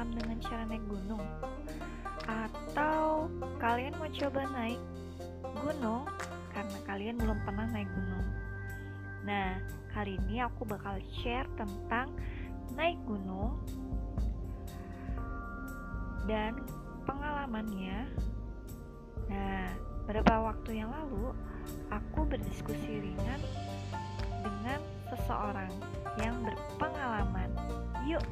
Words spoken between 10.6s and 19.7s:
bakal share tentang naik gunung dan pengalamannya. Nah,